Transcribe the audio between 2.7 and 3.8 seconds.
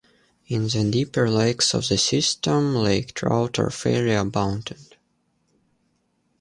lake trout are